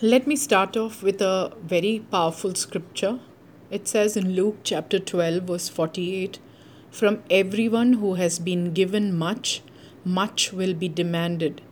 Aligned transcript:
Let 0.00 0.28
me 0.28 0.36
start 0.36 0.76
off 0.76 1.02
with 1.02 1.20
a 1.20 1.52
very 1.60 2.04
powerful 2.08 2.54
scripture. 2.54 3.18
It 3.68 3.88
says 3.88 4.16
in 4.16 4.36
Luke 4.36 4.58
chapter 4.62 5.00
12, 5.00 5.42
verse 5.42 5.68
48 5.68 6.38
From 6.88 7.24
everyone 7.28 7.94
who 7.94 8.14
has 8.14 8.38
been 8.38 8.72
given 8.72 9.12
much, 9.12 9.60
much 10.04 10.52
will 10.52 10.72
be 10.72 10.88
demanded, 10.88 11.62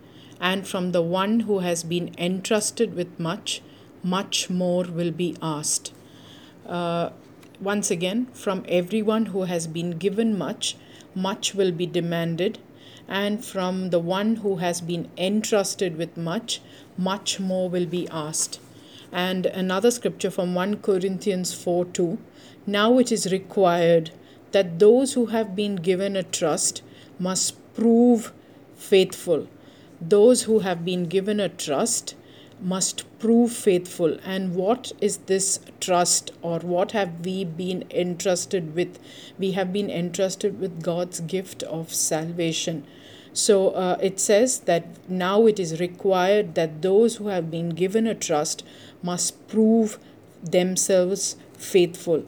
and 0.41 0.67
from 0.67 0.91
the 0.91 1.03
one 1.03 1.41
who 1.47 1.61
has 1.61 1.85
been 1.85 2.12
entrusted 2.19 2.96
with 2.96 3.20
much, 3.20 3.62
much 4.02 4.50
more 4.50 4.82
will 4.82 5.12
be 5.12 5.36
asked. 5.40 5.93
Uh, 6.66 7.11
once 7.61 7.93
again, 7.93 8.27
from 8.32 8.64
everyone 8.66 9.27
who 9.27 9.45
has 9.45 9.68
been 9.68 9.93
given 9.93 10.36
much, 10.36 10.77
much 11.14 11.54
will 11.54 11.70
be 11.70 11.86
demanded, 11.86 12.58
and 13.09 13.45
from 13.45 13.91
the 13.91 13.98
one 13.98 14.36
who 14.36 14.57
has 14.57 14.80
been 14.80 15.09
entrusted 15.16 15.96
with 15.96 16.16
much, 16.16 16.61
much 16.98 17.39
more 17.39 17.68
will 17.68 17.86
be 17.86 18.09
asked. 18.09 18.59
And 19.12 19.46
another 19.46 19.90
scripture 19.90 20.31
from 20.31 20.54
1 20.54 20.79
Corinthians 20.79 21.54
4 21.54 21.84
2 21.86 22.18
Now 22.67 22.98
it 22.98 23.12
is 23.12 23.31
required 23.32 24.11
that 24.53 24.79
those 24.79 25.12
who 25.12 25.26
have 25.26 25.54
been 25.54 25.76
given 25.76 26.17
a 26.17 26.22
trust 26.22 26.82
must 27.18 27.54
prove 27.75 28.32
faithful. 28.76 29.48
Those 30.00 30.43
who 30.43 30.61
have 30.61 30.84
been 30.84 31.07
given 31.07 31.40
a 31.40 31.48
trust 31.48 32.14
must 32.61 33.05
prove 33.19 33.53
faithful. 33.53 34.19
And 34.25 34.55
what 34.55 34.92
is 35.01 35.19
this 35.19 35.61
trust, 35.81 36.33
or 36.42 36.61
what 36.61 36.92
have 36.92 37.25
we 37.25 37.45
been 37.45 37.84
entrusted 37.91 38.75
with? 38.75 38.98
We 39.39 39.53
have 39.53 39.73
been 39.73 39.91
entrusted 39.91 40.61
with 40.61 40.83
God's 40.83 41.20
gift 41.20 41.62
of 41.65 41.92
salvation. 41.92 42.87
So 43.33 43.70
uh, 43.70 43.98
it 44.01 44.19
says 44.19 44.61
that 44.61 44.87
now 45.11 45.47
it 45.47 45.61
is 45.61 45.79
required 45.79 46.55
that 46.55 46.81
those 46.81 47.17
who 47.17 47.29
have 47.29 47.51
been 47.51 47.70
given 47.70 48.06
a 48.06 48.15
trust 48.15 48.65
must 49.03 49.47
prove 49.47 49.98
themselves 50.43 51.37
faithful. 51.59 52.25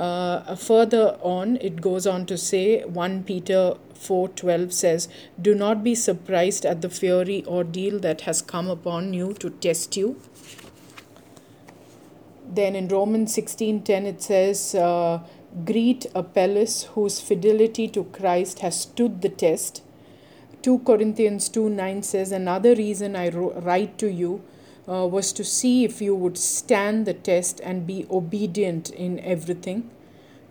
Uh, 0.00 0.56
further 0.56 1.18
on, 1.20 1.56
it 1.60 1.80
goes 1.82 2.06
on 2.06 2.24
to 2.24 2.36
say 2.38 2.82
1 2.84 3.24
Peter 3.24 3.74
4:12 3.94 4.72
says, 4.72 5.08
"Do 5.48 5.54
not 5.54 5.82
be 5.84 5.94
surprised 5.94 6.64
at 6.70 6.80
the 6.84 6.88
fiery 6.88 7.44
ordeal 7.46 7.98
that 8.06 8.22
has 8.22 8.40
come 8.52 8.70
upon 8.74 9.12
you 9.18 9.34
to 9.44 9.50
test 9.66 9.98
you." 9.98 10.14
Then 12.60 12.78
in 12.80 12.88
Romans 12.88 13.34
16:10 13.34 14.06
it 14.06 14.22
says, 14.22 14.74
uh, 14.74 15.20
"Greet 15.72 16.06
Apelles, 16.14 16.82
whose 16.94 17.20
fidelity 17.20 17.86
to 17.98 18.04
Christ 18.04 18.60
has 18.60 18.80
stood 18.86 19.20
the 19.20 19.34
test." 19.44 19.82
2 20.62 20.78
Corinthians 20.80 21.50
2 21.50 21.68
9 21.68 22.02
says, 22.02 22.32
Another 22.32 22.74
reason 22.74 23.16
I 23.16 23.28
write 23.28 23.98
to 23.98 24.10
you 24.22 24.42
uh, 24.90 25.06
was 25.06 25.32
to 25.32 25.44
see 25.44 25.84
if 25.84 26.02
you 26.02 26.14
would 26.14 26.36
stand 26.36 27.06
the 27.06 27.14
test 27.14 27.60
and 27.60 27.86
be 27.86 28.06
obedient 28.10 28.90
in 28.90 29.20
everything. 29.20 29.88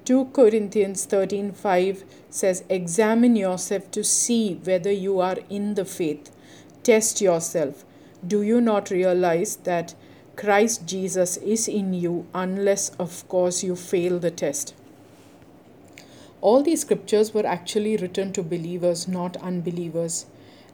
2 0.05 0.25
Corinthians 0.33 1.05
13 1.05 1.51
5 1.51 2.03
says, 2.29 2.63
Examine 2.69 3.35
yourself 3.35 3.91
to 3.91 4.03
see 4.03 4.55
whether 4.63 4.91
you 4.91 5.19
are 5.19 5.37
in 5.49 5.75
the 5.75 5.85
faith. 5.85 6.31
Test 6.83 7.21
yourself. 7.21 7.83
Do 8.25 8.41
you 8.41 8.61
not 8.61 8.89
realize 8.89 9.57
that 9.57 9.93
Christ 10.35 10.87
Jesus 10.87 11.37
is 11.37 11.67
in 11.67 11.93
you 11.93 12.25
unless, 12.33 12.89
of 12.91 13.27
course, 13.27 13.63
you 13.63 13.75
fail 13.75 14.19
the 14.19 14.31
test? 14.31 14.73
all 16.41 16.63
these 16.63 16.81
scriptures 16.81 17.33
were 17.33 17.45
actually 17.45 17.97
written 17.97 18.31
to 18.33 18.43
believers, 18.43 19.07
not 19.07 19.35
unbelievers. 19.37 20.25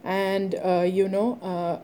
And, 0.04 0.54
uh, 0.54 0.86
you 0.88 1.08
know, 1.08 1.38
uh, 1.42 1.78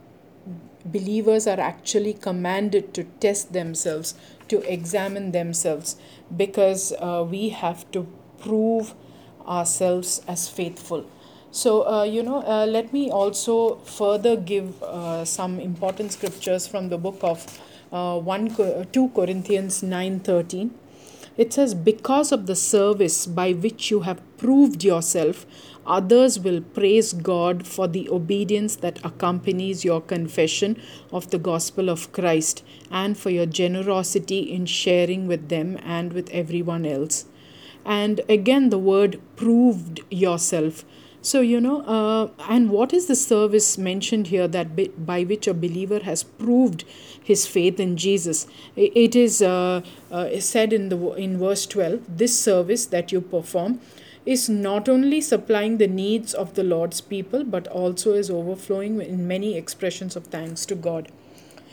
believers 0.85 1.47
are 1.47 1.61
actually 1.61 2.15
commanded 2.15 2.95
to 2.95 3.05
test 3.21 3.53
themselves, 3.53 4.15
to 4.49 4.61
examine 4.73 5.33
themselves, 5.33 5.97
because 6.37 6.93
uh, 6.99 7.27
we 7.29 7.51
have 7.51 7.91
to 7.93 8.07
prove 8.41 8.95
ourselves 9.47 10.23
as 10.29 10.49
faithful. 10.49 11.07
So, 11.51 11.87
uh, 11.87 12.05
you 12.05 12.23
know, 12.23 12.43
uh, 12.43 12.67
let 12.67 12.93
me 12.93 13.11
also 13.11 13.77
further 13.85 14.37
give 14.37 14.83
uh, 14.83 15.25
some 15.25 15.61
important 15.61 16.13
scriptures 16.13 16.67
from 16.67 16.89
the 16.89 16.99
book 16.99 17.19
of 17.23 17.61
uh, 17.93 18.19
1 18.19 18.89
2 18.91 19.09
Corinthians 19.11 19.83
9:13 19.83 20.71
it 21.37 21.53
says, 21.53 21.75
Because 21.75 22.31
of 22.31 22.47
the 22.47 22.57
service 22.57 23.27
by 23.27 23.53
which 23.53 23.91
you 23.91 24.01
have 24.01 24.21
proved 24.37 24.85
yourself, 24.85 25.47
others 25.87 26.39
will 26.39 26.61
praise 26.61 27.13
God 27.13 27.67
for 27.67 27.89
the 27.89 28.09
obedience 28.09 28.77
that 28.77 29.05
accompanies 29.05 29.85
your 29.85 30.01
confession 30.01 30.81
of 31.11 31.31
the 31.31 31.39
gospel 31.39 31.89
of 31.89 32.13
Christ 32.13 32.65
and 32.91 33.17
for 33.17 33.31
your 33.31 33.47
generosity 33.47 34.41
in 34.41 34.67
sharing 34.67 35.27
with 35.27 35.49
them 35.49 35.79
and 35.83 36.13
with 36.13 36.31
everyone 36.31 36.87
else. 36.87 37.27
And 37.85 38.21
again, 38.29 38.71
the 38.71 38.79
word 38.79 39.21
proved 39.37 40.01
yourself. 40.11 40.85
So, 41.25 41.41
you 41.41 41.61
know, 41.61 41.83
uh, 41.83 42.31
and 42.49 42.69
what 42.69 42.93
is 42.93 43.07
the 43.07 43.15
service 43.15 43.79
mentioned 43.79 44.27
here 44.29 44.49
that 44.49 45.07
by, 45.07 45.23
which 45.23 45.47
a 45.47 45.55
believer 45.55 46.01
has 46.01 46.25
proved 46.25 46.85
his 47.23 47.47
faith 47.47 47.79
in 47.79 47.97
Jesus? 47.97 48.49
It 48.75 49.15
is 49.15 49.41
uh, 49.41 49.83
uh, 50.11 50.41
said 50.41 50.73
in, 50.73 50.89
the, 50.89 51.13
in 51.13 51.39
verse 51.39 51.65
12 51.67 52.19
this 52.19 52.37
service 52.37 52.87
that 52.87 53.13
you 53.13 53.21
perform 53.21 53.81
is 54.25 54.49
not 54.49 54.89
only 54.89 55.21
supplying 55.21 55.79
the 55.79 55.89
needs 55.89 56.33
of 56.33 56.55
the 56.55 56.63
Lord's 56.63 57.01
people, 57.01 57.45
but 57.45 57.67
also 57.69 58.15
is 58.15 58.31
overflowing 58.31 59.01
in 59.01 59.27
many 59.27 59.57
expressions 59.57 60.17
of 60.17 60.27
thanks 60.27 60.65
to 60.67 60.75
God. 60.75 61.11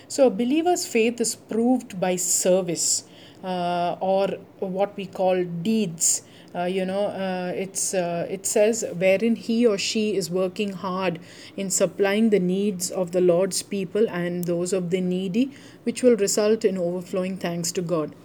So, 0.08 0.28
a 0.28 0.32
believer's 0.32 0.86
faith 0.86 1.22
is 1.22 1.36
proved 1.36 2.00
by 2.00 2.16
service 2.16 3.04
uh, 3.44 3.96
or 4.00 4.28
what 4.60 4.98
we 4.98 5.06
call 5.06 5.44
deeds 5.44 6.24
uh, 6.56 6.64
you 6.64 6.86
know 6.86 7.08
uh, 7.08 7.52
it's 7.56 7.94
uh, 7.94 8.26
it 8.30 8.46
says 8.46 8.84
wherein 8.94 9.36
he 9.36 9.66
or 9.66 9.78
she 9.78 10.16
is 10.16 10.30
working 10.30 10.74
hard 10.74 11.20
in 11.56 11.70
supplying 11.70 12.30
the 12.30 12.40
needs 12.40 12.90
of 12.90 13.12
the 13.12 13.22
lord's 13.22 13.62
people 13.62 14.10
and 14.10 14.46
those 14.46 14.74
of 14.74 14.90
the 14.90 15.02
needy 15.02 15.52
which 15.84 16.02
will 16.02 16.16
result 16.18 16.66
in 16.66 16.78
overflowing 16.78 17.38
thanks 17.38 17.72
to 17.72 17.82
god 17.82 18.16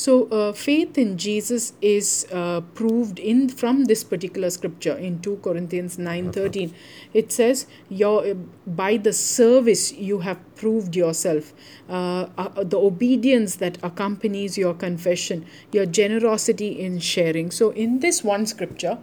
so 0.00 0.28
uh, 0.28 0.52
faith 0.54 0.96
in 0.96 1.18
Jesus 1.18 1.74
is 1.82 2.26
uh, 2.32 2.62
proved 2.74 3.18
in 3.18 3.50
from 3.50 3.84
this 3.84 4.02
particular 4.02 4.48
scripture 4.48 4.94
in 4.96 5.20
2 5.20 5.40
Corinthians 5.46 5.98
9:13. 5.98 6.72
It 7.12 7.32
says, 7.32 7.66
"Your 7.90 8.34
by 8.66 8.96
the 9.08 9.12
service 9.12 9.92
you 9.92 10.20
have 10.20 10.40
proved 10.62 10.96
yourself, 10.96 11.52
uh, 11.88 12.28
uh, 12.38 12.64
the 12.64 12.78
obedience 12.78 13.56
that 13.56 13.76
accompanies 13.82 14.56
your 14.56 14.72
confession, 14.86 15.44
your 15.70 15.86
generosity 16.00 16.70
in 16.88 16.98
sharing." 16.98 17.50
So 17.50 17.70
in 17.86 18.00
this 18.00 18.24
one 18.24 18.46
scripture, 18.46 18.98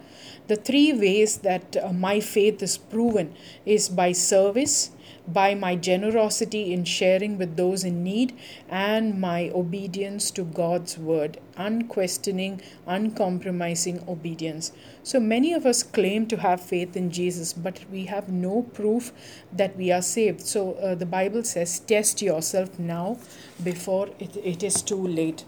the 0.48 0.56
three 0.56 0.92
ways 1.06 1.38
that 1.48 1.76
uh, 1.76 1.92
my 1.92 2.18
faith 2.18 2.60
is 2.70 2.76
proven 2.76 3.34
is 3.64 3.88
by 3.88 4.12
service 4.12 4.90
by 5.32 5.54
my 5.54 5.76
generosity 5.76 6.72
in 6.72 6.84
sharing 6.84 7.36
with 7.38 7.56
those 7.56 7.84
in 7.84 8.02
need 8.02 8.36
and 8.68 9.20
my 9.20 9.50
obedience 9.50 10.30
to 10.32 10.42
God's 10.42 10.96
word, 10.98 11.38
unquestioning, 11.56 12.60
uncompromising 12.86 14.04
obedience. 14.08 14.72
So 15.02 15.20
many 15.20 15.52
of 15.52 15.66
us 15.66 15.82
claim 15.82 16.26
to 16.28 16.36
have 16.38 16.60
faith 16.60 16.96
in 16.96 17.10
Jesus, 17.10 17.52
but 17.52 17.80
we 17.90 18.06
have 18.06 18.28
no 18.28 18.62
proof 18.62 19.12
that 19.52 19.76
we 19.76 19.90
are 19.92 20.02
saved. 20.02 20.40
So 20.40 20.74
uh, 20.74 20.94
the 20.94 21.06
Bible 21.06 21.44
says, 21.44 21.80
test 21.80 22.22
yourself 22.22 22.78
now 22.78 23.18
before 23.62 24.08
it, 24.18 24.36
it 24.36 24.62
is 24.62 24.82
too 24.82 25.06
late. 25.06 25.44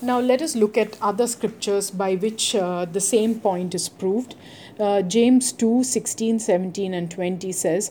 Now, 0.00 0.20
let 0.20 0.42
us 0.42 0.54
look 0.54 0.78
at 0.78 0.96
other 1.02 1.26
scriptures 1.26 1.90
by 1.90 2.14
which 2.14 2.54
uh, 2.54 2.84
the 2.84 3.00
same 3.00 3.40
point 3.40 3.74
is 3.74 3.88
proved. 3.88 4.36
Uh, 4.78 5.02
James 5.02 5.50
2 5.50 5.82
16, 5.82 6.38
17, 6.38 6.94
and 6.94 7.10
20 7.10 7.50
says, 7.50 7.90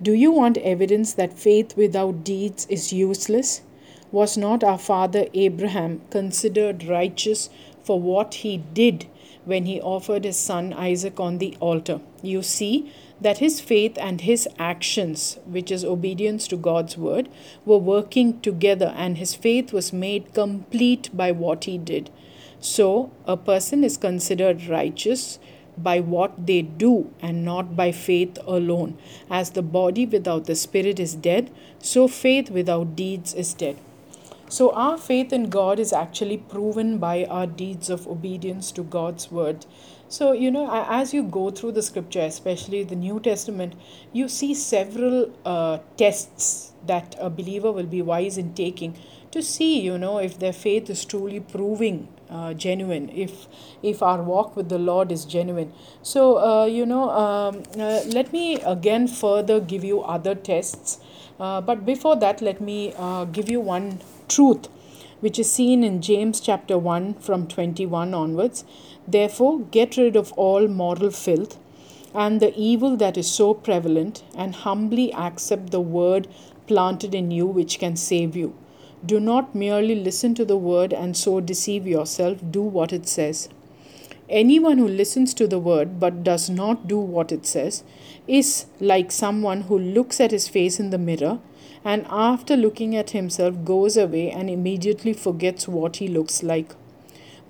do 0.00 0.12
you 0.12 0.30
want 0.30 0.58
evidence 0.58 1.12
that 1.14 1.36
faith 1.36 1.76
without 1.76 2.22
deeds 2.22 2.66
is 2.70 2.92
useless? 2.92 3.62
Was 4.12 4.36
not 4.36 4.62
our 4.62 4.78
father 4.78 5.26
Abraham 5.34 6.02
considered 6.10 6.84
righteous 6.84 7.50
for 7.82 8.00
what 8.00 8.34
he 8.34 8.58
did 8.58 9.06
when 9.44 9.66
he 9.66 9.80
offered 9.80 10.24
his 10.24 10.36
son 10.36 10.72
Isaac 10.72 11.18
on 11.18 11.38
the 11.38 11.56
altar? 11.58 12.00
You 12.22 12.42
see 12.42 12.92
that 13.20 13.38
his 13.38 13.60
faith 13.60 13.98
and 13.98 14.20
his 14.20 14.48
actions, 14.56 15.38
which 15.44 15.72
is 15.72 15.84
obedience 15.84 16.46
to 16.48 16.56
God's 16.56 16.96
word, 16.96 17.28
were 17.64 17.78
working 17.78 18.40
together, 18.40 18.94
and 18.96 19.18
his 19.18 19.34
faith 19.34 19.72
was 19.72 19.92
made 19.92 20.32
complete 20.32 21.10
by 21.12 21.32
what 21.32 21.64
he 21.64 21.76
did. 21.76 22.08
So, 22.60 23.10
a 23.26 23.36
person 23.36 23.82
is 23.82 23.96
considered 23.96 24.66
righteous 24.68 25.40
by 25.82 26.00
what 26.00 26.46
they 26.46 26.62
do 26.62 27.12
and 27.20 27.44
not 27.44 27.76
by 27.76 27.92
faith 27.92 28.38
alone. 28.46 28.98
As 29.30 29.50
the 29.50 29.62
body 29.62 30.06
without 30.06 30.46
the 30.46 30.54
spirit 30.54 30.98
is 30.98 31.14
dead, 31.14 31.50
so 31.78 32.08
faith 32.08 32.50
without 32.50 32.96
deeds 32.96 33.34
is 33.34 33.54
dead. 33.54 33.76
So, 34.50 34.72
our 34.72 34.96
faith 34.96 35.30
in 35.30 35.50
God 35.50 35.78
is 35.78 35.92
actually 35.92 36.38
proven 36.38 36.96
by 36.96 37.26
our 37.26 37.46
deeds 37.46 37.90
of 37.90 38.08
obedience 38.08 38.72
to 38.72 38.82
God's 38.82 39.30
word. 39.30 39.66
So, 40.08 40.32
you 40.32 40.50
know, 40.50 40.70
as 40.72 41.12
you 41.12 41.22
go 41.22 41.50
through 41.50 41.72
the 41.72 41.82
scripture, 41.82 42.22
especially 42.22 42.82
the 42.82 42.96
New 42.96 43.20
Testament, 43.20 43.74
you 44.10 44.26
see 44.26 44.54
several 44.54 45.30
uh, 45.44 45.80
tests 45.98 46.72
that 46.86 47.14
a 47.20 47.28
believer 47.28 47.70
will 47.70 47.86
be 47.86 48.00
wise 48.00 48.38
in 48.38 48.54
taking 48.54 48.96
to 49.32 49.42
see, 49.42 49.80
you 49.80 49.98
know, 49.98 50.16
if 50.16 50.38
their 50.38 50.54
faith 50.54 50.88
is 50.88 51.04
truly 51.04 51.40
proving 51.40 52.08
uh, 52.30 52.52
genuine 52.54 53.08
if 53.10 53.46
if 53.82 54.02
our 54.02 54.22
walk 54.22 54.56
with 54.56 54.68
the 54.68 54.78
lord 54.78 55.10
is 55.10 55.24
genuine 55.24 55.72
so 56.02 56.38
uh, 56.38 56.64
you 56.64 56.86
know 56.86 57.10
um, 57.10 57.62
uh, 57.78 58.00
let 58.06 58.32
me 58.32 58.60
again 58.62 59.06
further 59.08 59.60
give 59.60 59.84
you 59.84 60.00
other 60.02 60.34
tests 60.34 60.98
uh, 61.40 61.60
but 61.60 61.84
before 61.84 62.16
that 62.16 62.40
let 62.40 62.60
me 62.60 62.92
uh, 62.96 63.24
give 63.24 63.48
you 63.48 63.60
one 63.60 64.00
truth 64.28 64.68
which 65.20 65.38
is 65.38 65.50
seen 65.50 65.82
in 65.82 66.00
James 66.00 66.40
chapter 66.40 66.78
1 66.78 67.14
from 67.14 67.48
21 67.48 68.14
onwards. 68.14 68.64
Therefore, 69.08 69.58
get 69.58 69.96
rid 69.96 70.14
of 70.14 70.32
all 70.34 70.68
moral 70.68 71.10
filth 71.10 71.58
and 72.14 72.40
the 72.40 72.52
evil 72.56 72.96
that 72.96 73.16
is 73.16 73.30
so 73.30 73.52
prevalent, 73.52 74.22
and 74.34 74.54
humbly 74.54 75.12
accept 75.12 75.70
the 75.70 75.80
word 75.80 76.26
planted 76.66 77.14
in 77.14 77.30
you 77.30 77.46
which 77.46 77.78
can 77.78 77.96
save 77.96 78.34
you. 78.34 78.54
Do 79.04 79.20
not 79.20 79.54
merely 79.54 79.94
listen 79.94 80.34
to 80.34 80.44
the 80.44 80.56
word 80.56 80.92
and 80.92 81.16
so 81.16 81.40
deceive 81.40 81.86
yourself, 81.86 82.38
do 82.50 82.62
what 82.62 82.92
it 82.92 83.08
says. 83.08 83.48
Anyone 84.28 84.78
who 84.78 84.88
listens 84.88 85.32
to 85.34 85.46
the 85.46 85.58
word 85.58 85.98
but 85.98 86.22
does 86.22 86.50
not 86.50 86.86
do 86.86 86.98
what 86.98 87.32
it 87.32 87.46
says 87.46 87.82
is 88.26 88.66
like 88.78 89.10
someone 89.10 89.62
who 89.62 89.78
looks 89.78 90.20
at 90.20 90.32
his 90.32 90.48
face 90.48 90.78
in 90.78 90.90
the 90.90 90.98
mirror 90.98 91.38
and 91.84 92.04
after 92.10 92.56
looking 92.56 92.94
at 92.94 93.10
himself 93.10 93.64
goes 93.64 93.96
away 93.96 94.30
and 94.30 94.50
immediately 94.50 95.14
forgets 95.14 95.66
what 95.66 95.96
he 95.96 96.08
looks 96.08 96.42
like. 96.42 96.74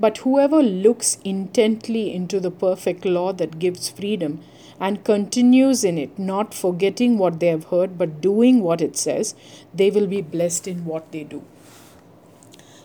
But 0.00 0.18
whoever 0.18 0.62
looks 0.62 1.18
intently 1.24 2.14
into 2.14 2.40
the 2.40 2.50
perfect 2.50 3.04
law 3.04 3.32
that 3.32 3.58
gives 3.58 3.88
freedom 3.88 4.40
and 4.80 5.04
continues 5.04 5.82
in 5.82 5.98
it, 5.98 6.18
not 6.18 6.54
forgetting 6.54 7.18
what 7.18 7.40
they 7.40 7.48
have 7.48 7.64
heard, 7.64 7.98
but 7.98 8.20
doing 8.20 8.62
what 8.62 8.80
it 8.80 8.96
says, 8.96 9.34
they 9.74 9.90
will 9.90 10.06
be 10.06 10.22
blessed 10.22 10.68
in 10.68 10.84
what 10.84 11.10
they 11.10 11.24
do. 11.24 11.42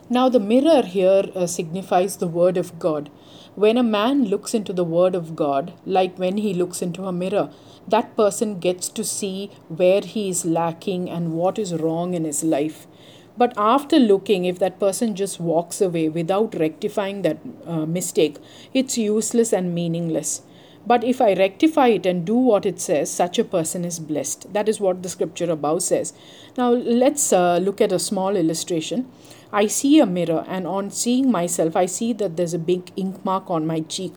Now, 0.09 0.27
the 0.27 0.39
mirror 0.39 0.81
here 0.81 1.25
uh, 1.35 1.47
signifies 1.47 2.17
the 2.17 2.27
Word 2.27 2.57
of 2.57 2.77
God. 2.77 3.09
When 3.55 3.77
a 3.77 3.83
man 3.83 4.25
looks 4.25 4.53
into 4.53 4.73
the 4.73 4.83
Word 4.83 5.15
of 5.15 5.35
God, 5.35 5.73
like 5.85 6.17
when 6.17 6.37
he 6.37 6.53
looks 6.53 6.81
into 6.81 7.05
a 7.05 7.13
mirror, 7.13 7.51
that 7.87 8.15
person 8.17 8.59
gets 8.59 8.89
to 8.89 9.03
see 9.03 9.51
where 9.67 10.01
he 10.01 10.29
is 10.29 10.45
lacking 10.45 11.09
and 11.09 11.33
what 11.33 11.59
is 11.59 11.73
wrong 11.75 12.13
in 12.15 12.25
his 12.25 12.43
life. 12.43 12.87
But 13.35 13.53
after 13.57 13.97
looking, 13.97 14.45
if 14.45 14.59
that 14.59 14.79
person 14.79 15.15
just 15.15 15.39
walks 15.39 15.81
away 15.81 16.09
without 16.09 16.55
rectifying 16.55 17.23
that 17.23 17.39
uh, 17.65 17.85
mistake, 17.85 18.37
it's 18.73 18.97
useless 18.97 19.51
and 19.51 19.73
meaningless. 19.73 20.43
But 20.85 21.03
if 21.03 21.21
I 21.21 21.33
rectify 21.33 21.87
it 21.87 22.05
and 22.05 22.25
do 22.25 22.35
what 22.35 22.65
it 22.65 22.79
says, 22.79 23.09
such 23.09 23.39
a 23.39 23.43
person 23.43 23.85
is 23.85 23.99
blessed. 23.99 24.53
That 24.53 24.67
is 24.67 24.79
what 24.79 25.01
the 25.01 25.09
scripture 25.09 25.49
above 25.49 25.81
says. 25.81 26.13
Now, 26.57 26.71
let's 26.71 27.31
uh, 27.31 27.57
look 27.57 27.79
at 27.79 27.91
a 27.91 27.99
small 27.99 28.35
illustration. 28.35 29.09
I 29.51 29.67
see 29.67 29.99
a 29.99 30.05
mirror, 30.05 30.43
and 30.47 30.67
on 30.67 30.91
seeing 30.91 31.31
myself, 31.31 31.75
I 31.75 31.85
see 31.85 32.11
that 32.13 32.35
there's 32.35 32.53
a 32.53 32.59
big 32.59 32.91
ink 32.95 33.23
mark 33.23 33.49
on 33.49 33.65
my 33.65 33.79
cheek. 33.81 34.13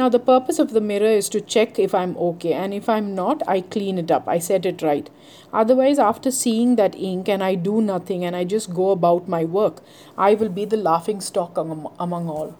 Now, 0.00 0.08
the 0.08 0.18
purpose 0.18 0.58
of 0.58 0.70
the 0.70 0.80
mirror 0.80 1.12
is 1.14 1.28
to 1.28 1.42
check 1.42 1.78
if 1.78 1.94
I'm 1.94 2.16
okay, 2.16 2.54
and 2.54 2.72
if 2.72 2.88
I'm 2.88 3.14
not, 3.14 3.42
I 3.46 3.60
clean 3.60 3.98
it 3.98 4.10
up, 4.10 4.26
I 4.26 4.38
set 4.38 4.64
it 4.64 4.80
right. 4.80 5.10
Otherwise, 5.52 5.98
after 5.98 6.30
seeing 6.30 6.76
that 6.76 6.94
ink 6.94 7.28
and 7.28 7.44
I 7.44 7.54
do 7.54 7.82
nothing 7.82 8.24
and 8.24 8.34
I 8.34 8.44
just 8.44 8.72
go 8.72 8.92
about 8.92 9.28
my 9.28 9.44
work, 9.44 9.82
I 10.16 10.32
will 10.32 10.48
be 10.48 10.64
the 10.64 10.78
laughing 10.78 11.20
stock 11.20 11.58
among, 11.58 11.92
among 11.98 12.30
all. 12.30 12.56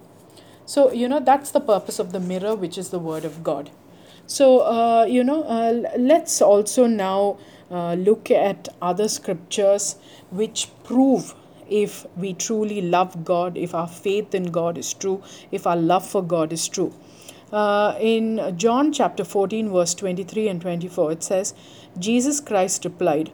So, 0.67 0.91
you 0.91 1.09
know, 1.09 1.19
that's 1.19 1.49
the 1.49 1.59
purpose 1.59 1.97
of 1.97 2.11
the 2.11 2.19
mirror, 2.19 2.53
which 2.53 2.77
is 2.77 2.91
the 2.91 2.99
Word 2.99 3.25
of 3.25 3.43
God. 3.43 3.71
So, 4.27 4.59
uh, 4.59 5.05
you 5.05 5.23
know, 5.23 5.41
uh, 5.41 5.97
let's 5.97 6.43
also 6.43 6.85
now 6.85 7.39
uh, 7.71 7.95
look 7.95 8.29
at 8.29 8.69
other 8.83 9.07
scriptures 9.07 9.95
which 10.29 10.67
prove 10.83 11.33
if 11.67 12.05
we 12.15 12.35
truly 12.35 12.81
love 12.81 13.25
God, 13.25 13.57
if 13.57 13.73
our 13.73 13.87
faith 13.87 14.35
in 14.35 14.51
God 14.51 14.77
is 14.77 14.93
true, 14.93 15.23
if 15.51 15.65
our 15.65 15.75
love 15.75 16.07
for 16.07 16.21
God 16.21 16.53
is 16.53 16.67
true. 16.67 16.93
Uh, 17.51 17.97
in 17.99 18.57
John 18.57 18.93
chapter 18.93 19.25
14, 19.25 19.69
verse 19.71 19.93
23 19.95 20.47
and 20.47 20.61
24, 20.61 21.11
it 21.11 21.23
says, 21.23 21.53
Jesus 21.99 22.39
Christ 22.39 22.85
replied, 22.85 23.31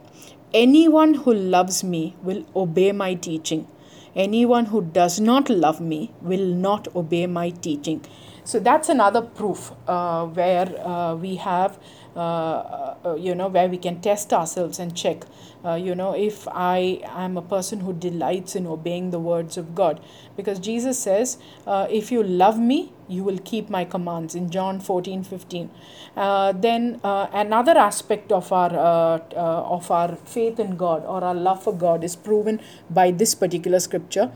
Anyone 0.52 1.14
who 1.14 1.32
loves 1.32 1.84
me 1.84 2.16
will 2.22 2.44
obey 2.56 2.90
my 2.90 3.14
teaching. 3.14 3.68
Anyone 4.16 4.66
who 4.66 4.82
does 4.82 5.20
not 5.20 5.48
love 5.48 5.80
me 5.80 6.12
will 6.20 6.46
not 6.46 6.88
obey 6.96 7.26
my 7.26 7.50
teaching. 7.50 8.04
So 8.42 8.58
that's 8.58 8.88
another 8.88 9.22
proof 9.22 9.72
uh, 9.86 10.26
where 10.26 10.66
uh, 10.84 11.14
we 11.14 11.36
have, 11.36 11.78
uh, 12.18 12.96
uh, 13.04 13.14
you 13.14 13.32
know, 13.32 13.46
where 13.46 13.68
we 13.68 13.78
can 13.78 14.00
test 14.00 14.32
ourselves 14.32 14.80
and 14.80 14.96
check, 14.96 15.24
uh, 15.64 15.74
you 15.74 15.94
know, 15.94 16.16
if 16.16 16.48
I 16.48 17.00
am 17.04 17.36
a 17.36 17.42
person 17.42 17.78
who 17.78 17.92
delights 17.92 18.56
in 18.56 18.66
obeying 18.66 19.12
the 19.12 19.20
words 19.20 19.56
of 19.56 19.72
God. 19.76 20.00
Because 20.36 20.58
Jesus 20.58 20.98
says, 20.98 21.38
uh, 21.64 21.86
if 21.88 22.10
you 22.10 22.24
love 22.24 22.58
me, 22.58 22.92
you 23.06 23.22
will 23.22 23.38
keep 23.38 23.70
my 23.70 23.84
commands 23.84 24.34
in 24.34 24.50
John 24.50 24.80
14 24.80 25.22
15. 25.22 25.70
then 26.16 27.00
another 27.04 27.78
aspect 27.78 28.32
of 28.32 28.52
our, 28.52 28.74
of 28.74 29.90
our 29.90 30.16
faith 30.16 30.58
in 30.58 30.76
God 30.76 31.04
or 31.04 31.22
our 31.22 31.34
love 31.36 31.62
for 31.62 31.72
God 31.72 32.02
is 32.02 32.16
proven 32.16 32.60
by 32.90 33.12
this 33.12 33.36
particular 33.36 33.78
scripture. 33.78 34.30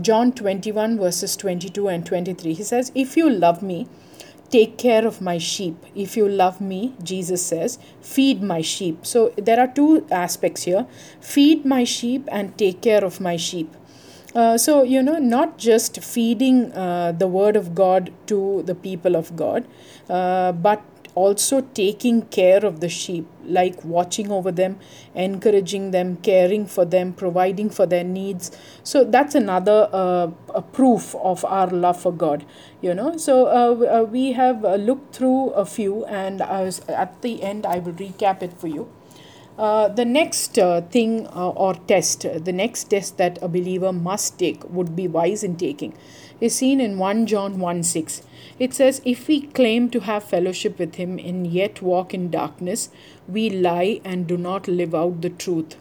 John 0.00 0.32
21 0.32 0.98
verses 0.98 1.36
22 1.36 1.88
and 1.88 2.04
23. 2.04 2.52
He 2.52 2.64
says, 2.64 2.90
If 2.96 3.16
you 3.16 3.30
love 3.30 3.62
me, 3.62 3.86
take 4.52 4.76
care 4.78 5.06
of 5.06 5.20
my 5.20 5.38
sheep. 5.38 5.76
If 5.94 6.16
you 6.16 6.28
love 6.28 6.60
me, 6.60 6.94
Jesus 7.02 7.44
says, 7.44 7.78
feed 8.00 8.42
my 8.42 8.60
sheep. 8.60 9.06
So 9.06 9.30
there 9.36 9.58
are 9.58 9.66
two 9.66 10.06
aspects 10.10 10.64
here 10.64 10.86
feed 11.20 11.64
my 11.64 11.84
sheep 11.84 12.28
and 12.30 12.56
take 12.58 12.82
care 12.82 13.04
of 13.04 13.20
my 13.20 13.36
sheep. 13.36 13.74
Uh, 14.34 14.56
so, 14.56 14.82
you 14.82 15.02
know, 15.02 15.18
not 15.18 15.58
just 15.58 16.02
feeding 16.02 16.72
uh, 16.72 17.12
the 17.12 17.26
word 17.26 17.56
of 17.56 17.74
God 17.74 18.12
to 18.26 18.62
the 18.64 18.74
people 18.74 19.14
of 19.14 19.34
God, 19.36 19.66
uh, 20.08 20.52
but 20.52 20.82
also 21.14 21.60
taking 21.60 22.22
care 22.22 22.64
of 22.64 22.80
the 22.80 22.88
sheep, 22.88 23.26
like 23.44 23.84
watching 23.84 24.30
over 24.30 24.52
them, 24.52 24.78
encouraging 25.14 25.90
them, 25.90 26.16
caring 26.16 26.66
for 26.66 26.84
them, 26.84 27.12
providing 27.12 27.70
for 27.70 27.86
their 27.86 28.04
needs. 28.04 28.50
So 28.82 29.04
that's 29.04 29.34
another 29.34 29.88
uh, 29.92 30.30
a 30.54 30.62
proof 30.62 31.14
of 31.16 31.44
our 31.44 31.68
love 31.68 32.00
for 32.00 32.12
God, 32.12 32.44
you 32.80 32.94
know. 32.94 33.16
So 33.16 33.46
uh, 33.46 34.00
uh 34.00 34.02
we 34.04 34.32
have 34.32 34.64
uh, 34.64 34.76
looked 34.76 35.14
through 35.14 35.50
a 35.50 35.64
few, 35.64 36.04
and 36.06 36.40
at 36.42 37.22
the 37.22 37.42
end, 37.42 37.66
I 37.66 37.78
will 37.78 37.94
recap 37.94 38.42
it 38.42 38.52
for 38.52 38.68
you. 38.68 38.88
Uh, 39.58 39.86
the 39.88 40.04
next 40.04 40.58
uh, 40.58 40.80
thing 40.80 41.26
uh, 41.28 41.50
or 41.50 41.74
test, 41.74 42.22
the 42.22 42.52
next 42.52 42.84
test 42.84 43.18
that 43.18 43.38
a 43.42 43.48
believer 43.48 43.92
must 43.92 44.38
take, 44.38 44.64
would 44.70 44.96
be 44.96 45.06
wise 45.06 45.44
in 45.44 45.56
taking, 45.56 45.92
is 46.42 46.56
seen 46.56 46.80
in 46.80 46.98
1 46.98 47.26
John 47.26 47.60
1 47.60 47.82
6. 47.84 48.22
It 48.58 48.74
says, 48.74 49.00
If 49.04 49.28
we 49.28 49.42
claim 49.42 49.88
to 49.90 50.00
have 50.00 50.24
fellowship 50.24 50.78
with 50.78 50.96
him 50.96 51.18
and 51.18 51.46
yet 51.46 51.80
walk 51.80 52.12
in 52.12 52.30
darkness, 52.30 52.90
we 53.28 53.48
lie 53.48 54.00
and 54.04 54.26
do 54.26 54.36
not 54.36 54.66
live 54.66 54.92
out 54.92 55.20
the 55.22 55.30
truth. 55.30 55.76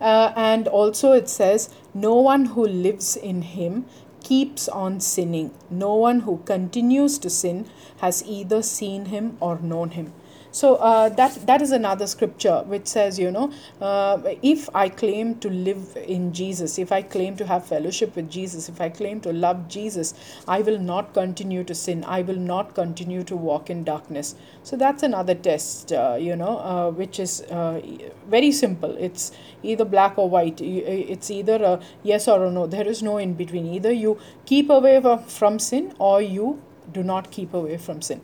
Uh, 0.00 0.32
and 0.36 0.66
also 0.66 1.12
it 1.12 1.28
says, 1.28 1.70
No 1.94 2.16
one 2.16 2.46
who 2.46 2.66
lives 2.66 3.14
in 3.16 3.42
him 3.42 3.86
keeps 4.24 4.68
on 4.68 4.98
sinning. 4.98 5.52
No 5.70 5.94
one 5.94 6.20
who 6.20 6.38
continues 6.38 7.18
to 7.18 7.30
sin 7.30 7.66
has 7.98 8.24
either 8.26 8.62
seen 8.62 9.06
him 9.06 9.36
or 9.40 9.60
known 9.60 9.90
him. 9.90 10.12
So 10.50 10.76
uh, 10.76 11.10
that 11.10 11.46
that 11.46 11.60
is 11.60 11.72
another 11.72 12.06
scripture 12.06 12.62
which 12.66 12.86
says, 12.86 13.18
you 13.18 13.30
know, 13.30 13.52
uh, 13.80 14.20
if 14.42 14.68
I 14.74 14.88
claim 14.88 15.34
to 15.40 15.50
live 15.50 15.96
in 15.96 16.32
Jesus, 16.32 16.78
if 16.78 16.90
I 16.90 17.02
claim 17.02 17.36
to 17.36 17.46
have 17.46 17.66
fellowship 17.66 18.16
with 18.16 18.30
Jesus, 18.30 18.68
if 18.68 18.80
I 18.80 18.88
claim 18.88 19.20
to 19.22 19.32
love 19.32 19.68
Jesus, 19.68 20.14
I 20.48 20.62
will 20.62 20.78
not 20.78 21.12
continue 21.12 21.64
to 21.64 21.74
sin. 21.74 22.04
I 22.04 22.22
will 22.22 22.36
not 22.36 22.74
continue 22.74 23.22
to 23.24 23.36
walk 23.36 23.68
in 23.68 23.84
darkness. 23.84 24.34
So 24.62 24.76
that's 24.76 25.02
another 25.02 25.34
test, 25.34 25.92
uh, 25.92 26.16
you 26.18 26.34
know, 26.34 26.58
uh, 26.58 26.90
which 26.90 27.20
is 27.20 27.42
uh, 27.42 27.80
very 28.28 28.52
simple. 28.52 28.96
It's 28.98 29.32
either 29.62 29.84
black 29.84 30.18
or 30.18 30.30
white. 30.30 30.60
It's 30.60 31.30
either 31.30 31.62
a 31.62 31.80
yes 32.02 32.26
or 32.26 32.46
a 32.46 32.50
no. 32.50 32.66
There 32.66 32.86
is 32.86 33.02
no 33.02 33.18
in 33.18 33.34
between. 33.34 33.66
Either 33.66 33.92
you 33.92 34.18
keep 34.46 34.70
away 34.70 35.00
from 35.26 35.58
sin 35.58 35.94
or 35.98 36.22
you 36.22 36.62
do 36.92 37.02
not 37.02 37.30
keep 37.30 37.52
away 37.52 37.76
from 37.76 38.00
sin. 38.00 38.20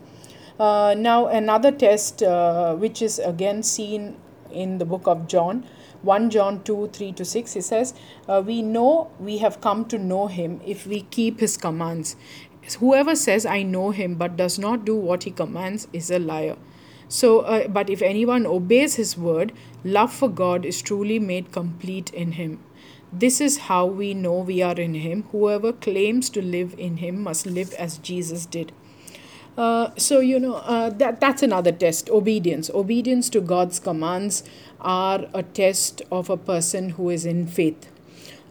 Uh, 0.59 0.95
now, 0.97 1.27
another 1.27 1.71
test, 1.71 2.23
uh, 2.23 2.75
which 2.75 3.01
is 3.01 3.19
again 3.19 3.61
seen 3.61 4.15
in 4.51 4.77
the 4.77 4.85
book 4.85 5.05
of 5.05 5.27
John, 5.27 5.65
1 6.03 6.29
John 6.29 6.63
2 6.63 6.89
3 6.93 7.11
to 7.13 7.25
6, 7.25 7.53
he 7.53 7.61
says, 7.61 7.93
uh, 8.29 8.41
We 8.45 8.61
know 8.61 9.11
we 9.19 9.39
have 9.39 9.59
come 9.59 9.85
to 9.85 9.97
know 9.97 10.27
him 10.27 10.61
if 10.65 10.87
we 10.87 11.01
keep 11.01 11.39
his 11.39 11.57
commands. 11.57 12.15
Whoever 12.79 13.15
says, 13.15 13.45
I 13.45 13.63
know 13.63 13.91
him, 13.91 14.15
but 14.15 14.37
does 14.37 14.57
not 14.57 14.85
do 14.85 14.95
what 14.95 15.23
he 15.23 15.31
commands, 15.31 15.87
is 15.91 16.09
a 16.09 16.19
liar. 16.19 16.55
So, 17.07 17.41
uh, 17.41 17.67
but 17.67 17.89
if 17.89 18.01
anyone 18.01 18.45
obeys 18.45 18.95
his 18.95 19.17
word, 19.17 19.51
love 19.83 20.13
for 20.13 20.29
God 20.29 20.65
is 20.65 20.81
truly 20.81 21.19
made 21.19 21.51
complete 21.51 22.11
in 22.13 22.33
him. 22.33 22.63
This 23.11 23.39
is 23.39 23.57
how 23.69 23.85
we 23.85 24.13
know 24.13 24.39
we 24.39 24.61
are 24.61 24.79
in 24.79 24.95
him. 24.95 25.23
Whoever 25.31 25.71
claims 25.71 26.29
to 26.31 26.41
live 26.41 26.75
in 26.77 26.97
him 26.97 27.21
must 27.21 27.45
live 27.45 27.73
as 27.73 27.97
Jesus 27.99 28.45
did. 28.45 28.71
Uh, 29.57 29.89
so 29.97 30.19
you 30.19 30.39
know 30.39 30.55
uh, 30.55 30.89
that 30.89 31.19
that's 31.21 31.41
another 31.41 31.71
test 31.71 32.09
obedience. 32.09 32.69
Obedience 32.73 33.29
to 33.29 33.39
god's 33.39 33.79
commands 33.79 34.43
are 34.81 35.25
a 35.33 35.43
test 35.43 36.01
of 36.11 36.29
a 36.29 36.37
person 36.37 36.89
who 36.91 37.09
is 37.09 37.25
in 37.25 37.47
faith 37.47 37.89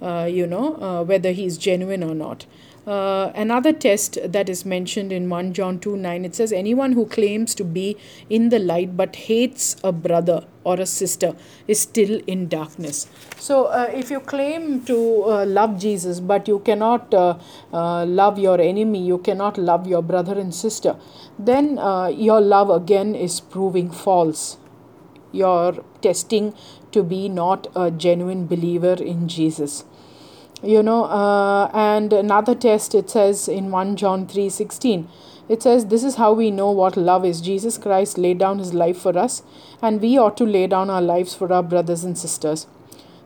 uh, 0.02 0.28
you 0.30 0.46
know 0.46 0.76
uh, 0.76 1.04
whether 1.04 1.32
he's 1.32 1.56
genuine 1.56 2.02
or 2.02 2.14
not 2.14 2.46
uh, 2.86 3.32
another 3.34 3.72
test 3.72 4.18
that 4.24 4.48
is 4.48 4.66
mentioned 4.66 5.10
in 5.10 5.30
1 5.30 5.54
John 5.54 5.78
2 5.78 5.96
9, 5.96 6.24
it 6.24 6.34
says, 6.34 6.52
Anyone 6.52 6.92
who 6.92 7.06
claims 7.06 7.54
to 7.54 7.64
be 7.64 7.96
in 8.28 8.50
the 8.50 8.58
light 8.58 8.96
but 8.96 9.16
hates 9.16 9.76
a 9.82 9.90
brother 9.90 10.44
or 10.64 10.78
a 10.78 10.86
sister 10.86 11.34
is 11.66 11.80
still 11.80 12.20
in 12.26 12.48
darkness. 12.48 13.06
So, 13.38 13.66
uh, 13.66 13.90
if 13.92 14.10
you 14.10 14.20
claim 14.20 14.84
to 14.84 15.24
uh, 15.24 15.46
love 15.46 15.78
Jesus 15.78 16.20
but 16.20 16.46
you 16.46 16.58
cannot 16.58 17.12
uh, 17.14 17.38
uh, 17.72 18.04
love 18.04 18.38
your 18.38 18.60
enemy, 18.60 19.04
you 19.06 19.18
cannot 19.18 19.56
love 19.56 19.86
your 19.86 20.02
brother 20.02 20.38
and 20.38 20.54
sister, 20.54 20.96
then 21.38 21.78
uh, 21.78 22.08
your 22.08 22.40
love 22.40 22.68
again 22.68 23.14
is 23.14 23.40
proving 23.40 23.90
false. 23.90 24.58
You're 25.32 25.82
testing 26.00 26.54
to 26.92 27.02
be 27.02 27.28
not 27.28 27.66
a 27.74 27.90
genuine 27.90 28.46
believer 28.46 28.94
in 28.94 29.26
Jesus 29.26 29.84
you 30.64 30.82
know 30.82 31.04
uh, 31.04 31.70
and 31.74 32.12
another 32.12 32.54
test 32.54 32.94
it 32.94 33.10
says 33.10 33.48
in 33.48 33.70
1 33.70 33.96
john 33.96 34.26
3 34.26 34.48
16 34.48 35.08
it 35.46 35.62
says 35.62 35.86
this 35.86 36.02
is 36.02 36.14
how 36.14 36.32
we 36.32 36.50
know 36.50 36.70
what 36.70 36.96
love 36.96 37.24
is. 37.24 37.40
Jesus 37.42 37.76
christ 37.76 38.16
laid 38.16 38.38
down 38.38 38.58
his 38.58 38.72
life 38.72 38.96
for 38.98 39.16
us 39.18 39.42
and 39.82 40.00
we 40.00 40.16
ought 40.18 40.38
to 40.38 40.44
lay 40.44 40.66
down 40.66 40.88
our 40.88 41.02
lives 41.02 41.34
for 41.34 41.52
our 41.52 41.62
brothers 41.62 42.02
and 42.02 42.16
sisters. 42.16 42.66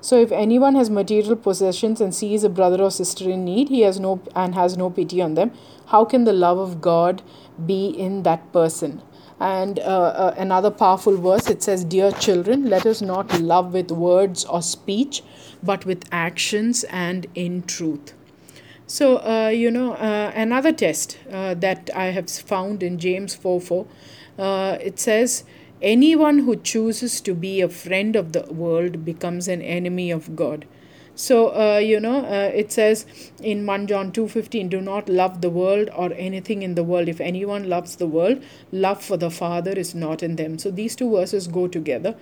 So 0.00 0.21
if 0.21 0.33
anyone 0.33 0.75
has 0.75 0.90
material 0.90 1.37
possessions 1.37 2.00
and 2.00 2.14
sees 2.14 2.45
a 2.45 2.49
brother 2.49 2.83
or 2.83 2.90
sister 2.90 3.30
in 3.30 3.45
need 3.45 3.68
he 3.68 3.83
has 3.83 4.00
no 4.00 4.21
and 4.35 4.54
has 4.54 4.76
no 4.76 4.90
pity 4.90 5.21
on 5.23 5.35
them 5.35 5.52
how 5.87 6.04
can 6.04 6.25
the 6.25 6.33
love 6.33 6.59
of 6.59 6.80
god 6.80 7.23
be 7.66 7.88
in 7.88 8.23
that 8.23 8.52
person 8.52 9.02
and 9.40 9.78
uh, 9.78 9.83
uh, 9.83 10.35
another 10.37 10.71
powerful 10.71 11.16
verse 11.16 11.49
it 11.49 11.62
says 11.62 11.85
dear 11.85 12.11
children 12.11 12.68
let 12.68 12.85
us 12.87 13.00
not 13.00 13.40
love 13.40 13.73
with 13.73 13.90
words 13.90 14.45
or 14.45 14.61
speech 14.61 15.23
but 15.62 15.85
with 15.85 16.04
actions 16.12 16.85
and 16.85 17.26
in 17.35 17.62
truth. 17.62 18.14
So 18.87 19.18
uh, 19.18 19.49
you 19.49 19.71
know 19.71 19.92
uh, 19.95 20.33
another 20.35 20.73
test 20.73 21.18
uh, 21.30 21.54
that 21.54 21.90
i 21.95 22.07
have 22.07 22.30
found 22.30 22.83
in 22.83 22.99
james 22.99 23.35
4 23.35 23.61
4 23.61 23.87
uh, 24.38 24.78
it 24.80 24.99
says 24.99 25.45
anyone 25.83 26.40
who 26.40 26.57
chooses 26.57 27.21
to 27.21 27.35
be 27.35 27.61
a 27.61 27.68
friend 27.68 28.16
of 28.16 28.33
the 28.33 28.42
world 28.50 29.04
becomes 29.04 29.47
an 29.47 29.61
enemy 29.61 30.11
of 30.11 30.35
god 30.35 30.64
so 31.19 31.49
uh, 31.61 31.79
you 31.79 31.99
know 31.99 32.19
uh, 32.25 32.51
it 32.55 32.71
says 32.71 33.05
in 33.43 33.67
1 33.67 33.89
john 33.89 34.13
2.15 34.13 34.71
do 34.71 34.81
not 34.81 35.09
love 35.09 35.41
the 35.41 35.51
world 35.51 35.91
or 35.93 36.13
anything 36.15 36.63
in 36.63 36.77
the 36.77 36.85
world. 36.85 37.09
If 37.09 37.21
anyone 37.21 37.69
loves 37.69 37.97
the 37.97 38.07
world 38.07 38.41
love 38.71 39.03
for 39.03 39.17
the 39.17 39.31
father 39.31 39.73
is 39.73 39.95
not 39.97 40.23
in 40.23 40.37
them. 40.37 40.59
So 40.59 40.71
these 40.71 40.95
two 40.95 41.11
verses 41.11 41.49
go 41.49 41.67
together. 41.67 42.15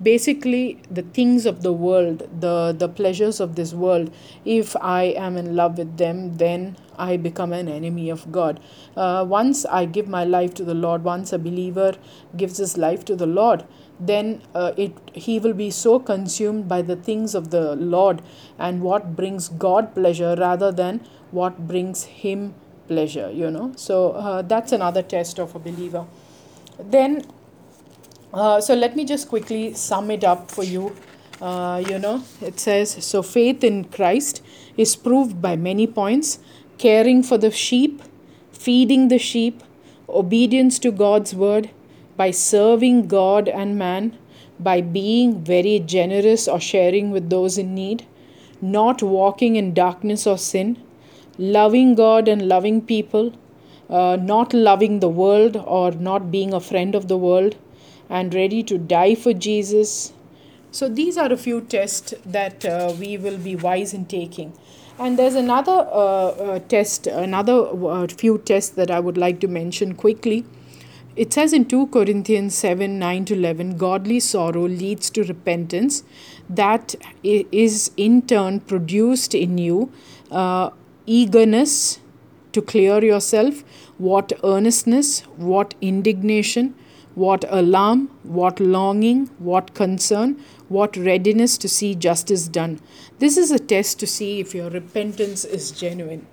Basically 0.00 0.80
the 0.88 1.02
things 1.02 1.46
of 1.46 1.62
the 1.62 1.72
world 1.72 2.28
the 2.40 2.72
the 2.78 2.88
pleasures 2.88 3.40
of 3.40 3.56
this 3.56 3.72
world 3.72 4.12
if 4.44 4.76
i 4.76 5.02
am 5.26 5.36
in 5.36 5.56
love 5.56 5.78
with 5.78 5.96
them 5.96 6.36
then 6.36 6.76
I 6.96 7.16
become 7.16 7.52
an 7.52 7.68
enemy 7.68 8.10
of 8.10 8.30
God. 8.30 8.60
Uh, 8.96 9.24
once 9.28 9.64
I 9.66 9.84
give 9.84 10.08
my 10.08 10.24
life 10.24 10.54
to 10.54 10.64
the 10.64 10.74
Lord, 10.74 11.02
once 11.04 11.32
a 11.32 11.38
believer 11.38 11.94
gives 12.36 12.58
his 12.58 12.76
life 12.76 13.04
to 13.06 13.16
the 13.16 13.26
Lord, 13.26 13.64
then 14.00 14.42
uh, 14.54 14.72
it 14.76 14.92
he 15.14 15.38
will 15.38 15.52
be 15.52 15.70
so 15.70 15.98
consumed 15.98 16.68
by 16.68 16.82
the 16.82 16.96
things 16.96 17.34
of 17.34 17.50
the 17.50 17.76
Lord 17.76 18.22
and 18.58 18.82
what 18.82 19.14
brings 19.14 19.48
God 19.48 19.94
pleasure 19.94 20.34
rather 20.36 20.72
than 20.72 21.00
what 21.30 21.66
brings 21.66 22.04
him 22.04 22.54
pleasure. 22.88 23.30
You 23.30 23.50
know, 23.50 23.72
so 23.76 24.12
uh, 24.12 24.42
that's 24.42 24.72
another 24.72 25.02
test 25.02 25.38
of 25.38 25.54
a 25.54 25.58
believer. 25.58 26.06
Then, 26.78 27.24
uh, 28.32 28.60
so 28.60 28.74
let 28.74 28.96
me 28.96 29.04
just 29.04 29.28
quickly 29.28 29.74
sum 29.74 30.10
it 30.10 30.24
up 30.24 30.50
for 30.50 30.64
you. 30.64 30.96
Uh, 31.40 31.82
you 31.88 31.98
know, 31.98 32.22
it 32.40 32.58
says 32.58 33.04
so 33.04 33.22
faith 33.22 33.62
in 33.62 33.84
Christ 33.84 34.42
is 34.76 34.96
proved 34.96 35.40
by 35.42 35.56
many 35.56 35.86
points 35.86 36.38
caring 36.78 37.22
for 37.22 37.38
the 37.38 37.50
sheep, 37.50 38.02
feeding 38.52 39.08
the 39.08 39.18
sheep, 39.18 39.62
obedience 40.08 40.78
to 40.80 40.90
God's 40.90 41.34
word, 41.34 41.70
by 42.16 42.30
serving 42.30 43.08
God 43.08 43.48
and 43.48 43.78
man, 43.78 44.16
by 44.58 44.80
being 44.80 45.44
very 45.44 45.80
generous 45.80 46.46
or 46.46 46.60
sharing 46.60 47.10
with 47.10 47.30
those 47.30 47.58
in 47.58 47.74
need, 47.74 48.06
not 48.60 49.02
walking 49.02 49.56
in 49.56 49.74
darkness 49.74 50.26
or 50.26 50.38
sin, 50.38 50.76
loving 51.38 51.94
God 51.94 52.28
and 52.28 52.48
loving 52.48 52.80
people, 52.80 53.32
uh, 53.90 54.16
not 54.20 54.54
loving 54.54 55.00
the 55.00 55.08
world 55.08 55.56
or 55.56 55.90
not 55.92 56.30
being 56.30 56.54
a 56.54 56.60
friend 56.60 56.94
of 56.94 57.08
the 57.08 57.18
world, 57.18 57.56
and 58.08 58.34
ready 58.34 58.62
to 58.62 58.78
die 58.78 59.14
for 59.14 59.32
Jesus. 59.32 60.12
So, 60.70 60.88
these 60.88 61.16
are 61.16 61.32
a 61.32 61.36
few 61.36 61.60
tests 61.60 62.14
that 62.26 62.64
uh, 62.64 62.92
we 62.98 63.16
will 63.16 63.38
be 63.38 63.56
wise 63.56 63.94
in 63.94 64.06
taking. 64.06 64.52
And 64.98 65.18
there's 65.18 65.34
another 65.34 65.88
uh, 65.90 66.28
uh, 66.28 66.58
test, 66.60 67.06
another 67.06 67.66
uh, 67.86 68.06
few 68.06 68.38
tests 68.38 68.70
that 68.70 68.90
I 68.90 69.00
would 69.00 69.18
like 69.18 69.40
to 69.40 69.48
mention 69.48 69.94
quickly. 69.94 70.44
It 71.16 71.32
says 71.32 71.52
in 71.52 71.66
2 71.66 71.88
Corinthians 71.88 72.54
7 72.56 72.98
9 72.98 73.24
to 73.26 73.34
11, 73.34 73.76
godly 73.76 74.18
sorrow 74.18 74.66
leads 74.66 75.10
to 75.10 75.22
repentance, 75.22 76.02
that 76.48 76.96
is 77.22 77.92
in 77.96 78.22
turn 78.22 78.60
produced 78.60 79.34
in 79.34 79.56
you 79.58 79.92
uh, 80.32 80.70
eagerness 81.06 82.00
to 82.52 82.60
clear 82.62 83.04
yourself, 83.04 83.62
what 83.98 84.32
earnestness, 84.42 85.20
what 85.36 85.74
indignation, 85.80 86.74
what 87.14 87.44
alarm, 87.48 88.10
what 88.24 88.58
longing, 88.58 89.26
what 89.38 89.72
concern, 89.74 90.36
what 90.68 90.96
readiness 90.96 91.56
to 91.58 91.68
see 91.68 91.94
justice 91.94 92.48
done. 92.48 92.80
This 93.20 93.36
is 93.36 93.52
a 93.52 93.58
test 93.58 94.00
to 94.00 94.06
see 94.06 94.40
if 94.40 94.52
your 94.52 94.68
repentance 94.70 95.44
is 95.44 95.70
genuine. 95.70 96.26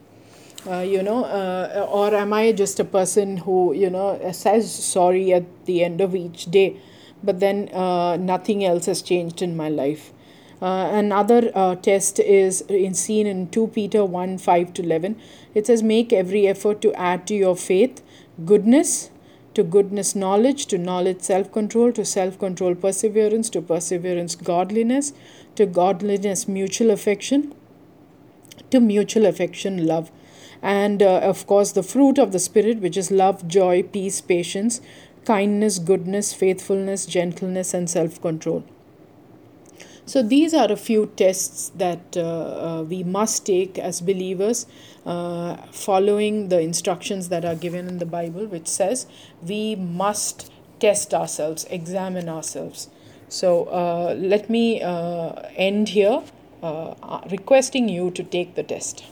Uh, 0.69 0.79
you 0.79 1.01
know, 1.01 1.23
uh, 1.25 1.87
or 1.89 2.13
am 2.13 2.33
I 2.33 2.51
just 2.51 2.79
a 2.79 2.85
person 2.85 3.37
who, 3.37 3.73
you 3.73 3.89
know, 3.89 4.19
says 4.31 4.71
sorry 4.71 5.33
at 5.33 5.65
the 5.65 5.83
end 5.83 6.01
of 6.01 6.15
each 6.15 6.45
day, 6.51 6.77
but 7.23 7.39
then 7.39 7.69
uh, 7.73 8.17
nothing 8.17 8.63
else 8.63 8.85
has 8.85 9.01
changed 9.01 9.41
in 9.41 9.57
my 9.57 9.69
life? 9.69 10.13
Uh, 10.61 10.91
another 10.93 11.51
uh, 11.55 11.73
test 11.73 12.19
is 12.19 12.61
in 12.69 12.93
seen 12.93 13.25
in 13.25 13.49
2 13.49 13.67
Peter 13.69 14.05
1 14.05 14.37
5 14.37 14.73
to 14.73 14.83
11. 14.83 15.19
It 15.55 15.65
says, 15.65 15.81
Make 15.81 16.13
every 16.13 16.47
effort 16.47 16.81
to 16.81 16.93
add 16.93 17.25
to 17.27 17.33
your 17.33 17.55
faith 17.55 18.03
goodness, 18.45 19.09
to 19.55 19.63
goodness 19.63 20.15
knowledge, 20.15 20.67
to 20.67 20.77
knowledge 20.77 21.21
self 21.21 21.51
control, 21.51 21.91
to 21.93 22.05
self 22.05 22.37
control 22.37 22.75
perseverance, 22.75 23.49
to 23.49 23.61
perseverance 23.63 24.35
godliness, 24.35 25.13
to 25.55 25.65
godliness 25.65 26.47
mutual 26.47 26.91
affection, 26.91 27.55
to 28.69 28.79
mutual 28.79 29.25
affection 29.25 29.87
love. 29.87 30.11
And 30.61 31.01
uh, 31.01 31.19
of 31.19 31.47
course, 31.47 31.71
the 31.71 31.83
fruit 31.83 32.17
of 32.17 32.31
the 32.31 32.39
Spirit, 32.39 32.79
which 32.79 32.97
is 32.97 33.09
love, 33.09 33.47
joy, 33.47 33.83
peace, 33.83 34.21
patience, 34.21 34.79
kindness, 35.25 35.79
goodness, 35.79 36.33
faithfulness, 36.33 37.05
gentleness, 37.05 37.73
and 37.73 37.89
self 37.89 38.21
control. 38.21 38.63
So, 40.05 40.21
these 40.21 40.53
are 40.53 40.71
a 40.71 40.75
few 40.75 41.11
tests 41.15 41.69
that 41.75 42.17
uh, 42.17 42.21
uh, 42.21 42.83
we 42.83 43.03
must 43.03 43.45
take 43.45 43.77
as 43.79 44.01
believers, 44.01 44.65
uh, 45.05 45.57
following 45.71 46.49
the 46.49 46.59
instructions 46.59 47.29
that 47.29 47.45
are 47.45 47.55
given 47.55 47.87
in 47.87 47.97
the 47.99 48.05
Bible, 48.05 48.45
which 48.45 48.67
says 48.67 49.05
we 49.41 49.75
must 49.75 50.51
test 50.79 51.13
ourselves, 51.13 51.65
examine 51.69 52.27
ourselves. 52.27 52.89
So, 53.29 53.65
uh, 53.65 54.15
let 54.17 54.49
me 54.49 54.81
uh, 54.81 55.33
end 55.55 55.89
here, 55.89 56.23
requesting 57.31 57.87
you 57.87 58.11
to 58.11 58.23
take 58.23 58.55
the 58.55 58.63
test. 58.63 59.05